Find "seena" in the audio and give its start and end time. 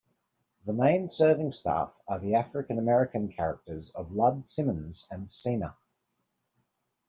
5.29-5.75